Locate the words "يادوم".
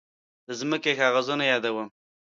1.51-1.87